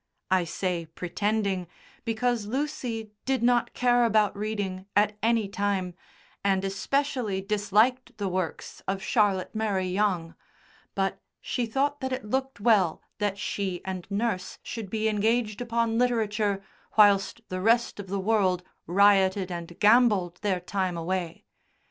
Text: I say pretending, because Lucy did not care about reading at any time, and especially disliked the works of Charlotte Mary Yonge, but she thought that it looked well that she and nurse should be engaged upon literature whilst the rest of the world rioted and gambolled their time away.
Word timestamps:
I 0.31 0.45
say 0.45 0.87
pretending, 0.87 1.67
because 2.05 2.47
Lucy 2.47 3.11
did 3.25 3.43
not 3.43 3.75
care 3.75 4.03
about 4.03 4.35
reading 4.35 4.87
at 4.95 5.15
any 5.21 5.47
time, 5.47 5.93
and 6.43 6.65
especially 6.65 7.39
disliked 7.39 8.17
the 8.17 8.27
works 8.27 8.81
of 8.87 9.03
Charlotte 9.03 9.53
Mary 9.53 9.85
Yonge, 9.85 10.33
but 10.95 11.21
she 11.39 11.67
thought 11.67 11.99
that 11.99 12.11
it 12.11 12.25
looked 12.25 12.59
well 12.59 13.03
that 13.19 13.37
she 13.37 13.79
and 13.85 14.09
nurse 14.09 14.57
should 14.63 14.89
be 14.89 15.07
engaged 15.07 15.61
upon 15.61 15.99
literature 15.99 16.63
whilst 16.97 17.41
the 17.49 17.61
rest 17.61 17.99
of 17.99 18.07
the 18.07 18.19
world 18.19 18.63
rioted 18.87 19.51
and 19.51 19.79
gambolled 19.79 20.37
their 20.41 20.59
time 20.59 20.97
away. 20.97 21.45